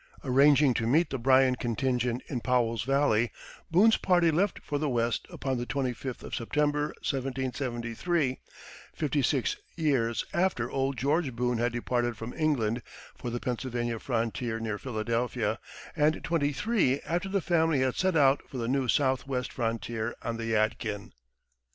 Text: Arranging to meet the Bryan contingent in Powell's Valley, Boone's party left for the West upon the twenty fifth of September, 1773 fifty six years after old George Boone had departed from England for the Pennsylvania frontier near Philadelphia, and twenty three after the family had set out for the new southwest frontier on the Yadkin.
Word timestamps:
Arranging 0.23 0.73
to 0.73 0.87
meet 0.87 1.11
the 1.11 1.19
Bryan 1.19 1.55
contingent 1.55 2.23
in 2.25 2.41
Powell's 2.41 2.81
Valley, 2.81 3.31
Boone's 3.69 3.97
party 3.97 4.31
left 4.31 4.57
for 4.63 4.79
the 4.79 4.89
West 4.89 5.27
upon 5.29 5.59
the 5.59 5.65
twenty 5.67 5.93
fifth 5.93 6.23
of 6.23 6.33
September, 6.33 6.85
1773 7.07 8.39
fifty 8.95 9.21
six 9.21 9.57
years 9.75 10.25
after 10.33 10.71
old 10.71 10.97
George 10.97 11.35
Boone 11.35 11.59
had 11.59 11.71
departed 11.71 12.17
from 12.17 12.33
England 12.33 12.81
for 13.15 13.29
the 13.29 13.39
Pennsylvania 13.39 13.99
frontier 13.99 14.59
near 14.59 14.79
Philadelphia, 14.79 15.59
and 15.95 16.23
twenty 16.23 16.51
three 16.51 16.99
after 17.01 17.29
the 17.29 17.39
family 17.39 17.81
had 17.81 17.93
set 17.93 18.15
out 18.17 18.41
for 18.49 18.57
the 18.57 18.67
new 18.67 18.87
southwest 18.87 19.53
frontier 19.53 20.15
on 20.23 20.37
the 20.37 20.45
Yadkin. 20.45 21.11